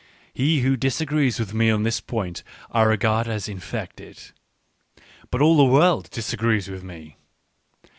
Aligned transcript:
He 0.33 0.61
who* 0.61 0.75
disagrees 0.77 1.39
with 1.39 1.53
me 1.53 1.69
on 1.69 1.83
this 1.83 2.01
point, 2.01 2.41
I 2.71 2.81
regard 2.81 3.27
as 3.27 3.47
infected. 3.47 4.17
But 5.29 5.43
all 5.43 5.57
the 5.57 5.63
world 5.71 6.09
disagrees 6.09 6.67
with 6.67 6.83
me. 6.83 7.17